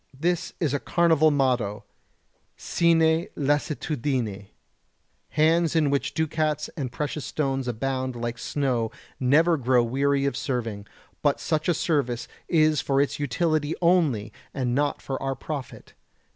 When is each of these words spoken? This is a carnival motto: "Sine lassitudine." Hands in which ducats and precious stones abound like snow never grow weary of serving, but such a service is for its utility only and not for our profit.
This 0.19 0.53
is 0.59 0.73
a 0.73 0.79
carnival 0.79 1.29
motto: 1.29 1.83
"Sine 2.57 3.27
lassitudine." 3.35 4.47
Hands 5.29 5.75
in 5.75 5.91
which 5.91 6.15
ducats 6.15 6.69
and 6.75 6.91
precious 6.91 7.23
stones 7.23 7.67
abound 7.67 8.15
like 8.15 8.39
snow 8.39 8.89
never 9.19 9.57
grow 9.57 9.83
weary 9.83 10.25
of 10.25 10.35
serving, 10.35 10.87
but 11.21 11.39
such 11.39 11.69
a 11.69 11.75
service 11.75 12.27
is 12.49 12.81
for 12.81 12.99
its 12.99 13.19
utility 13.19 13.75
only 13.79 14.33
and 14.55 14.73
not 14.73 15.03
for 15.03 15.21
our 15.21 15.35
profit. 15.35 15.93